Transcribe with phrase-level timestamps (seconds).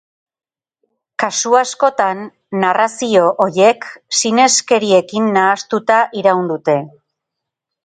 [1.23, 2.23] Kasu askotan,
[2.63, 3.87] narrazio horiek
[4.21, 6.79] sineskeriekin nahastuta iraun dute.